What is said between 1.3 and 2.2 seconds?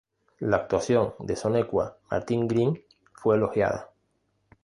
Sonequa